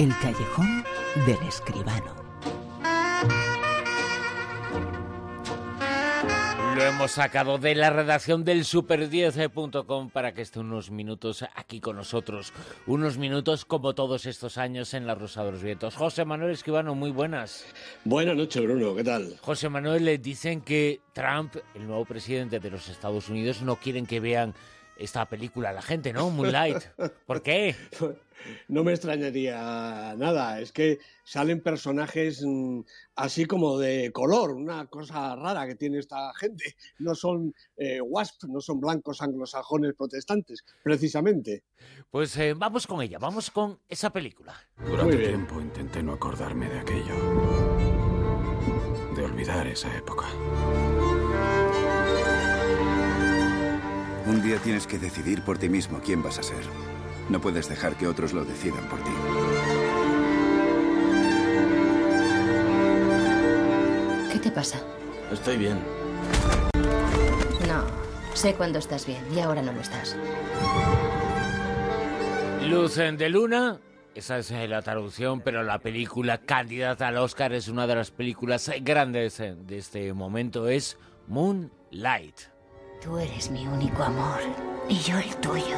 [0.00, 0.84] El callejón
[1.24, 2.16] del escribano.
[6.74, 11.94] Lo hemos sacado de la redacción del super10.com para que esté unos minutos aquí con
[11.94, 12.52] nosotros.
[12.88, 15.94] Unos minutos como todos estos años en la Rosa de los Vientos.
[15.94, 17.64] José Manuel Escribano, muy buenas.
[18.04, 18.96] Buenas noches, Bruno.
[18.96, 19.36] ¿Qué tal?
[19.42, 24.06] José Manuel, le dicen que Trump, el nuevo presidente de los Estados Unidos, no quieren
[24.06, 24.54] que vean
[24.96, 26.30] esta película la gente, ¿no?
[26.30, 26.82] Moonlight.
[27.26, 27.74] ¿Por qué?
[28.68, 30.60] No me extrañaría nada.
[30.60, 32.80] Es que salen personajes mm,
[33.16, 36.76] así como de color, una cosa rara que tiene esta gente.
[36.98, 41.64] No son eh, WASP, no son blancos anglosajones protestantes, precisamente.
[42.10, 44.54] Pues eh, vamos con ella, vamos con esa película.
[44.84, 47.14] Durante tiempo intenté no acordarme de aquello.
[49.16, 50.26] De olvidar esa época.
[54.54, 56.62] Día tienes que decidir por ti mismo quién vas a ser.
[57.28, 59.10] No puedes dejar que otros lo decidan por ti.
[64.32, 64.80] ¿Qué te pasa?
[65.32, 65.80] Estoy bien.
[67.66, 67.84] No,
[68.34, 70.16] sé cuándo estás bien y ahora no lo estás.
[72.68, 73.80] Luz de Luna,
[74.14, 78.10] esa es eh, la traducción, pero la película candidata al Oscar es una de las
[78.10, 82.53] películas grandes eh, de este momento, es Moonlight.
[83.04, 84.40] Tú eres mi único amor
[84.88, 85.76] y yo el tuyo.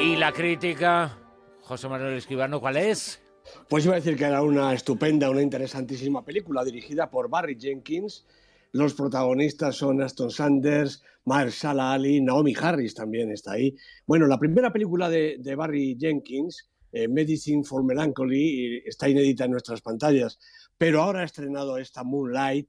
[0.00, 1.16] ¿Y la crítica,
[1.60, 3.22] José Manuel Escribano, cuál es?
[3.68, 8.26] Pues iba a decir que era una estupenda, una interesantísima película dirigida por Barry Jenkins.
[8.72, 13.76] Los protagonistas son Aston Sanders, Mahershala Ali, Naomi Harris también está ahí.
[14.06, 19.82] Bueno, la primera película de, Barry Jenkins, eh, Medicine for Melancholy, está inédita en nuestras
[19.82, 20.40] pantallas,
[20.76, 22.68] pero ahora ha estrenado esta Moonlight,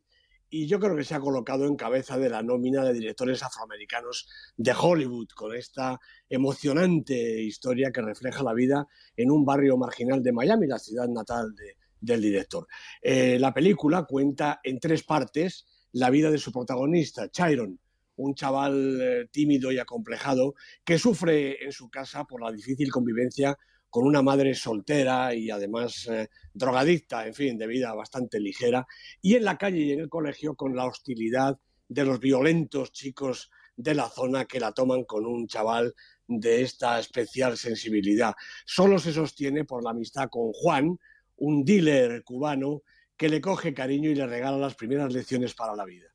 [0.53, 4.27] y yo creo que se ha colocado en cabeza de la nómina de directores afroamericanos
[4.57, 5.97] de Hollywood, con esta
[6.29, 8.85] emocionante historia que refleja la vida
[9.15, 11.55] en un barrio marginal de Miami, la ciudad natal
[12.01, 12.67] del director.
[13.01, 17.79] Eh, la película cuenta en tres partes la vida de su protagonista, Chiron,
[18.17, 23.57] un chaval eh, tímido y acomplejado que sufre en su casa por la difícil convivencia
[23.91, 28.87] con una madre soltera y además eh, drogadicta, en fin, de vida bastante ligera,
[29.21, 31.59] y en la calle y en el colegio con la hostilidad
[31.89, 35.93] de los violentos chicos de la zona que la toman con un chaval
[36.25, 38.33] de esta especial sensibilidad.
[38.65, 40.97] Solo se sostiene por la amistad con Juan,
[41.35, 42.83] un dealer cubano
[43.17, 46.07] que le coge cariño y le regala las primeras lecciones para la vida.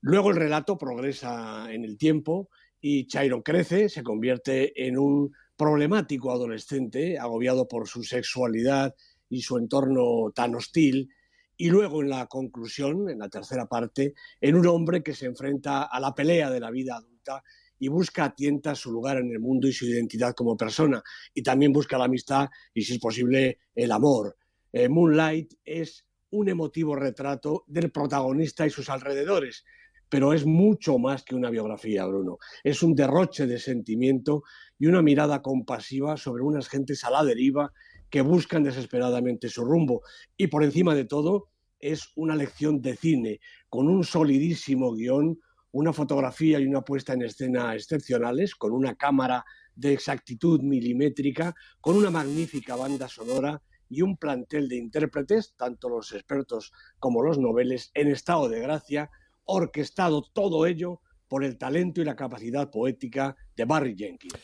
[0.00, 2.48] Luego el relato progresa en el tiempo
[2.80, 8.94] y Chairo crece, se convierte en un problemático adolescente, agobiado por su sexualidad
[9.28, 11.10] y su entorno tan hostil,
[11.56, 15.82] y luego en la conclusión, en la tercera parte, en un hombre que se enfrenta
[15.82, 17.42] a la pelea de la vida adulta
[17.80, 21.02] y busca a tienta su lugar en el mundo y su identidad como persona,
[21.34, 24.36] y también busca la amistad y, si es posible, el amor.
[24.72, 29.64] Eh, Moonlight es un emotivo retrato del protagonista y sus alrededores,
[30.08, 32.38] pero es mucho más que una biografía, Bruno.
[32.64, 34.42] Es un derroche de sentimiento
[34.78, 37.72] y una mirada compasiva sobre unas gentes a la deriva
[38.10, 40.02] que buscan desesperadamente su rumbo.
[40.36, 41.48] Y por encima de todo,
[41.78, 45.38] es una lección de cine, con un solidísimo guion,
[45.70, 51.96] una fotografía y una puesta en escena excepcionales, con una cámara de exactitud milimétrica, con
[51.96, 57.90] una magnífica banda sonora y un plantel de intérpretes, tanto los expertos como los noveles,
[57.94, 59.10] en estado de gracia,
[59.48, 64.34] orquestado todo ello por el talento y la capacidad poética de Barry Jenkins.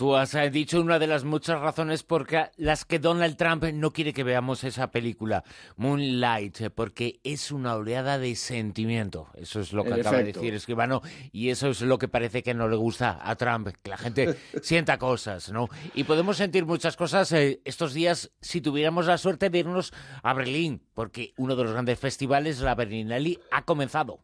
[0.00, 3.92] Tú has eh, dicho una de las muchas razones por las que Donald Trump no
[3.92, 5.44] quiere que veamos esa película,
[5.76, 9.28] Moonlight, eh, porque es una oleada de sentimiento.
[9.34, 12.54] Eso es lo que acaba de decir Escribano, y eso es lo que parece que
[12.54, 15.68] no le gusta a Trump, que la gente sienta cosas, ¿no?
[15.94, 20.32] Y podemos sentir muchas cosas eh, estos días si tuviéramos la suerte de irnos a
[20.32, 24.20] Berlín, porque uno de los grandes festivales, la Berlinale, ha comenzado.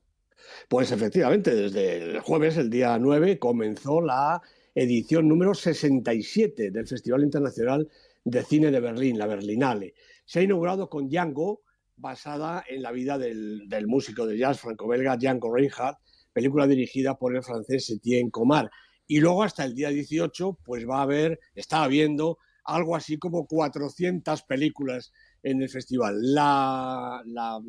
[0.69, 4.41] Pues efectivamente, desde el jueves, el día 9, comenzó la
[4.75, 7.89] edición número 67 del Festival Internacional
[8.25, 9.95] de Cine de Berlín, la Berlinale.
[10.25, 11.63] Se ha inaugurado con Django,
[11.97, 15.99] basada en la vida del, músico de jazz franco-belga Django Reinhardt,
[16.33, 18.71] película dirigida por el francés Etienne Comar.
[19.07, 23.47] Y luego hasta el día 18, pues va a haber, está habiendo algo así como
[23.47, 25.13] 400 películas
[25.43, 26.17] en el festival.
[26.35, 27.61] la, la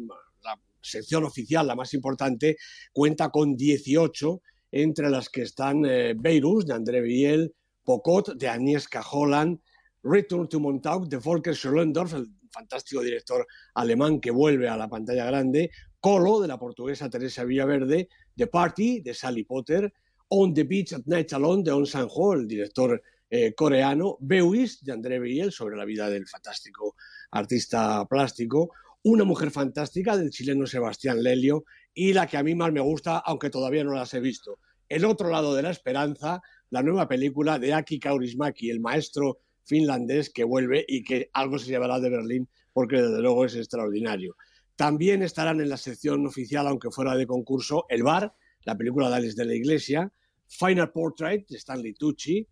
[0.88, 2.58] sección oficial, la más importante,
[2.92, 4.42] cuenta con 18,
[4.72, 7.54] entre las que están eh, Beirut, de André Biel,
[7.84, 9.60] Pocot, de Agnieszka Holland,
[10.04, 13.46] Return to Montauk, de Volker Schlöndorff, el fantástico director
[13.76, 15.70] alemán que vuelve a la pantalla grande,
[16.00, 19.92] Colo, de la portuguesa Teresa Villaverde, The Party, de Sally Potter,
[20.30, 24.94] On the Beach at Night Alone, de On Sanjo, el director eh, coreano, Beowis, de
[24.94, 26.96] André Biel, sobre la vida del fantástico
[27.32, 28.72] artista plástico,
[29.10, 31.64] Una mujer fantástica, del chileno Sebastián Lelio,
[31.94, 34.60] y la que a mí más me gusta, aunque todavía no las he visto,
[34.90, 40.30] El otro lado de la esperanza, la nueva película de Aki Kaurismäki, el maestro finlandés
[40.30, 44.36] que vuelve y que algo se llevará de Berlín porque desde luego es extraordinario.
[44.76, 48.34] También estarán en la sección oficial, aunque fuera de concurso, El Bar,
[48.66, 50.12] la película de Alex de la Iglesia,
[50.50, 52.46] Final Portrait de Stanley Tucci,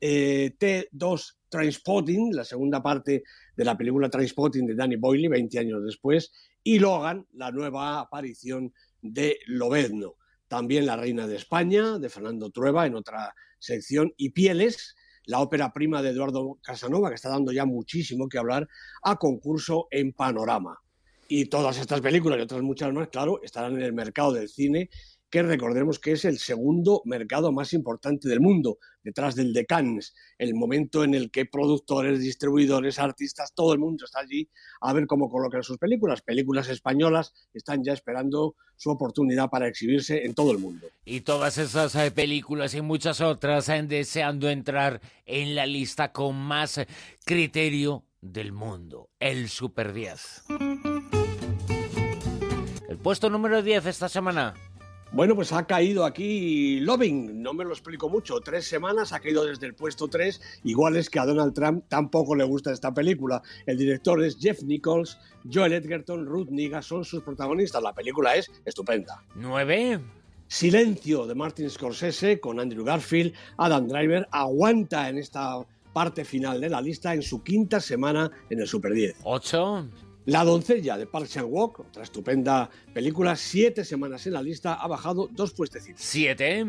[0.00, 3.22] eh, T2 Trainspotting, la segunda parte
[3.56, 8.72] de la película Trainspotting de Danny Boyle, 20 años después, y Logan, la nueva aparición
[9.00, 10.16] de Lobezno.
[10.48, 15.72] También La Reina de España, de Fernando Trueba, en otra sección, y Pieles, la ópera
[15.72, 18.66] prima de Eduardo Casanova, que está dando ya muchísimo que hablar,
[19.02, 20.78] a concurso en Panorama.
[21.28, 24.88] Y todas estas películas y otras muchas más, claro, estarán en el mercado del cine
[25.30, 30.14] que recordemos que es el segundo mercado más importante del mundo, detrás del de Cannes,
[30.38, 34.48] el momento en el que productores, distribuidores, artistas, todo el mundo está allí
[34.80, 36.22] a ver cómo colocan sus películas.
[36.22, 40.88] Películas españolas están ya esperando su oportunidad para exhibirse en todo el mundo.
[41.04, 46.36] Y todas esas eh, películas y muchas otras han deseando entrar en la lista con
[46.36, 46.80] más
[47.24, 50.44] criterio del mundo, el Super 10.
[52.88, 54.54] El puesto número 10 esta semana
[55.12, 59.44] bueno, pues ha caído aquí Loving, no me lo explico mucho, tres semanas, ha caído
[59.44, 63.42] desde el puesto tres, igual es que a Donald Trump tampoco le gusta esta película.
[63.66, 65.18] El director es Jeff Nichols,
[65.50, 69.24] Joel Edgerton, Ruth Niga son sus protagonistas, la película es estupenda.
[69.34, 70.00] ¿Nueve?
[70.46, 76.68] Silencio de Martin Scorsese con Andrew Garfield, Adam Driver, aguanta en esta parte final de
[76.68, 79.16] la lista en su quinta semana en el Super 10.
[79.24, 79.88] ¿Ocho?
[80.28, 85.26] La doncella de Park Chan-wook, otra estupenda película, siete semanas en la lista, ha bajado
[85.32, 86.02] dos puestecitos.
[86.04, 86.66] ¿Siete?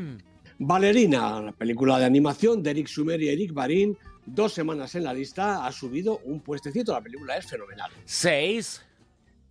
[0.60, 5.14] Ballerina, la película de animación de Eric Sumer y Eric Barin, dos semanas en la
[5.14, 6.94] lista, ha subido un puestecito.
[6.94, 7.92] La película es fenomenal.
[8.06, 8.82] ¿Seis?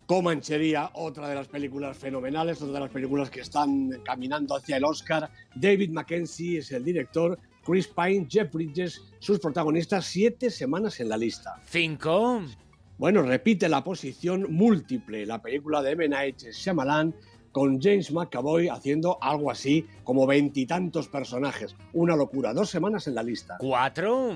[0.06, 4.84] Comanchería, otra de las películas fenomenales, otra de las películas que están caminando hacia el
[4.84, 5.30] Oscar.
[5.54, 11.18] David Mackenzie es el director, Chris Pine, Jeff Bridges, sus protagonistas, siete semanas en la
[11.18, 11.60] lista.
[11.66, 12.40] ¿Cinco?
[12.98, 16.08] Bueno, repite la posición múltiple, la película de M.
[16.08, 17.14] Night Shyamalan
[17.52, 21.76] con James McAvoy haciendo algo así como veintitantos personajes.
[21.92, 22.52] Una locura.
[22.52, 23.56] Dos semanas en la lista.
[23.60, 24.34] ¿Cuatro?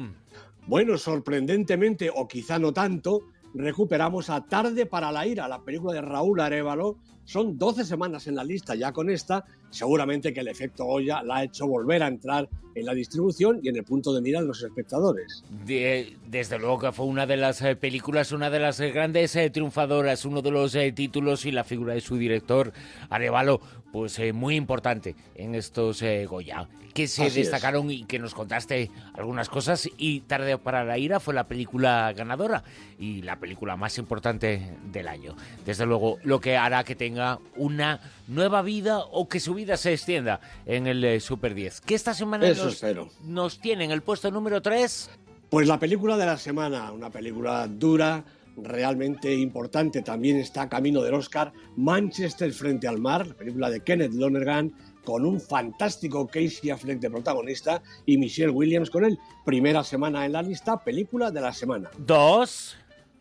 [0.69, 3.23] Bueno, sorprendentemente, o quizá no tanto,
[3.53, 8.37] recuperamos a Tarde para la Ira, la película de Raúl Arevalo, son 12 semanas en
[8.37, 9.45] la lista ya con esta.
[9.73, 13.69] Seguramente que el efecto Goya la ha hecho volver a entrar en la distribución y
[13.69, 15.45] en el punto de mira de los espectadores.
[15.67, 19.51] desde luego que fue una de las eh, películas, una de las eh, grandes eh,
[19.51, 22.73] triunfadoras, uno de los títulos y la figura de su director,
[23.11, 23.61] Arevalo,
[23.93, 29.89] pues muy importante en estos Goya, que se destacaron y que nos contaste algunas cosas.
[29.99, 32.65] Y Tarde para la Ira fue la película ganadora
[32.99, 35.37] y la película más importante del año.
[35.67, 39.93] Desde luego, lo que hará que tenga una nueva vida o que su vida se
[39.93, 41.83] extienda en el eh, Super 10.
[41.83, 42.83] ¿Qué esta semana nos,
[43.23, 45.11] nos tiene en el puesto número 3?
[45.49, 48.25] Pues la película de la semana, una película dura,
[48.57, 54.15] realmente importante, también está camino del Oscar, Manchester frente al mar, la película de Kenneth
[54.15, 54.73] Lonergan,
[55.05, 59.19] con un fantástico Casey Affleck de protagonista y Michelle Williams con él.
[59.45, 61.91] Primera semana en la lista, película de la semana.
[61.99, 62.77] Dos.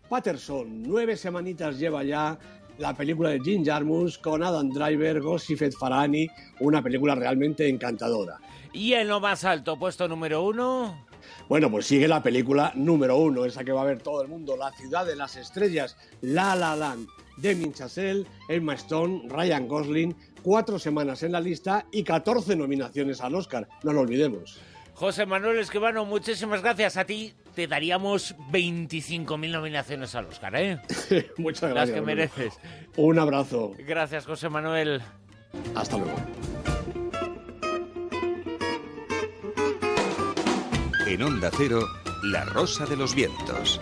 [0.09, 2.37] Patterson, nueve semanitas lleva ya
[2.77, 6.27] la película de Jim Jarmusch con Adam Driver, Gossifet Farani,
[6.59, 8.39] una película realmente encantadora.
[8.73, 11.05] ¿Y en lo más alto, puesto número uno?
[11.49, 14.55] Bueno, pues sigue la película número uno, esa que va a ver todo el mundo,
[14.55, 20.79] La ciudad de las estrellas, La La Land, Demi Chazelle, Emma Stone, Ryan Gosling, cuatro
[20.79, 24.59] semanas en la lista y 14 nominaciones al Oscar, no lo olvidemos.
[24.93, 27.33] José Manuel Esquivano, muchísimas gracias a ti.
[27.55, 30.81] Te daríamos 25.000 nominaciones al Oscar, ¿eh?
[31.37, 31.73] Muchas gracias.
[31.73, 32.53] Las que mereces.
[32.95, 33.73] Un abrazo.
[33.79, 35.01] Gracias, José Manuel.
[35.75, 36.15] Hasta luego.
[41.07, 41.81] En Onda Cero,
[42.23, 43.81] La Rosa de los Vientos.